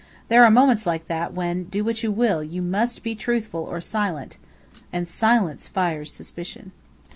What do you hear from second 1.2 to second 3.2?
when, do what you will, you must be